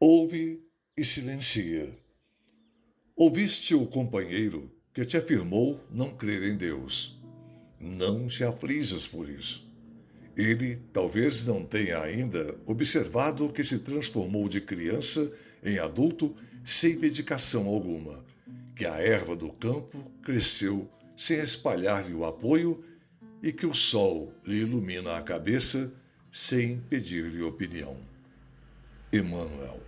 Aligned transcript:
Ouve 0.00 0.62
e 0.96 1.04
silencia. 1.04 1.92
Ouviste 3.16 3.74
o 3.74 3.84
companheiro 3.84 4.70
que 4.94 5.04
te 5.04 5.16
afirmou 5.16 5.84
não 5.90 6.14
crer 6.14 6.44
em 6.44 6.56
Deus. 6.56 7.20
Não 7.80 8.28
te 8.28 8.44
aflijas 8.44 9.08
por 9.08 9.28
isso. 9.28 9.68
Ele 10.36 10.78
talvez 10.92 11.48
não 11.48 11.64
tenha 11.64 12.00
ainda 12.00 12.56
observado 12.64 13.52
que 13.52 13.64
se 13.64 13.80
transformou 13.80 14.48
de 14.48 14.60
criança 14.60 15.32
em 15.64 15.80
adulto 15.80 16.32
sem 16.64 16.94
medicação 16.94 17.66
alguma, 17.66 18.24
que 18.76 18.86
a 18.86 19.00
erva 19.00 19.34
do 19.34 19.52
campo 19.52 19.98
cresceu 20.22 20.88
sem 21.16 21.40
espalhar-lhe 21.40 22.14
o 22.14 22.24
apoio 22.24 22.84
e 23.42 23.52
que 23.52 23.66
o 23.66 23.74
sol 23.74 24.32
lhe 24.44 24.58
ilumina 24.58 25.16
a 25.16 25.22
cabeça 25.22 25.92
sem 26.30 26.78
pedir-lhe 26.82 27.42
opinião. 27.42 27.98
Emmanuel 29.12 29.80